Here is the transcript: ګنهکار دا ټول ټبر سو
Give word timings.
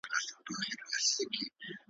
ګنهکار 0.03 0.23
دا 0.27 0.37
ټول 0.45 0.71
ټبر 0.79 0.99
سو 1.09 1.21